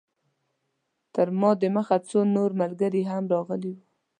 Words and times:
تر 1.13 1.27
ما 1.39 1.51
د 1.61 1.63
مخه 1.75 1.97
څو 2.09 2.19
نور 2.35 2.51
ملګري 2.61 3.03
هم 3.11 3.23
راغلي 3.33 3.71
وو. 3.75 3.83